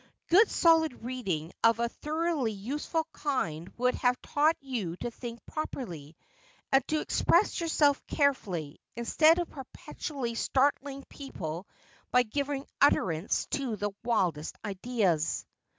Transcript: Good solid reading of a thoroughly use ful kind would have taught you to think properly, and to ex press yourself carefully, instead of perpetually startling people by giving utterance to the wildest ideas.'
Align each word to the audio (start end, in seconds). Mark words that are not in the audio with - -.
Good 0.29 0.49
solid 0.49 1.03
reading 1.03 1.53
of 1.63 1.77
a 1.77 1.87
thoroughly 1.87 2.51
use 2.53 2.87
ful 2.87 3.03
kind 3.13 3.69
would 3.77 3.93
have 3.93 4.19
taught 4.23 4.57
you 4.59 4.95
to 4.97 5.11
think 5.11 5.45
properly, 5.45 6.15
and 6.71 6.83
to 6.87 7.01
ex 7.01 7.21
press 7.21 7.61
yourself 7.61 8.03
carefully, 8.07 8.79
instead 8.95 9.37
of 9.37 9.51
perpetually 9.51 10.33
startling 10.33 11.03
people 11.03 11.67
by 12.09 12.23
giving 12.23 12.65
utterance 12.81 13.45
to 13.51 13.75
the 13.75 13.91
wildest 14.03 14.55
ideas.' 14.65 15.45